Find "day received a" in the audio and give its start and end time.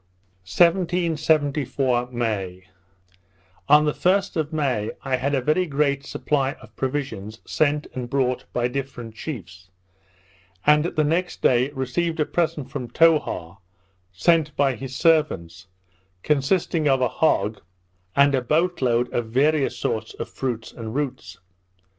11.43-12.25